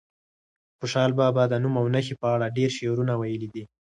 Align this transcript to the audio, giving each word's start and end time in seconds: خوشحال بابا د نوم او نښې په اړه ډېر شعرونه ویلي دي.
خوشحال 0.79 1.11
بابا 1.19 1.43
د 1.47 1.53
نوم 1.63 1.75
او 1.81 1.87
نښې 1.93 2.15
په 2.21 2.27
اړه 2.35 2.53
ډېر 2.57 2.69
شعرونه 2.77 3.13
ویلي 3.17 3.49
دي. 3.53 3.63